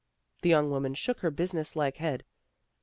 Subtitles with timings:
[0.41, 2.25] The young woman shook her business like head.